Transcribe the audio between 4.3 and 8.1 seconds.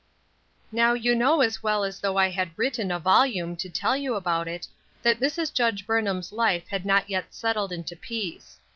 it, that Mrs. Judge Burnham's life had not yet settled into